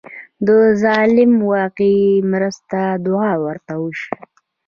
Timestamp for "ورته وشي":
3.45-4.13